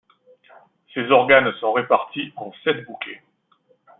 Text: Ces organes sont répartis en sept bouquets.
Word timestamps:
Ces 0.95 1.11
organes 1.11 1.53
sont 1.59 1.73
répartis 1.73 2.33
en 2.35 2.51
sept 2.63 2.85
bouquets. 2.87 3.21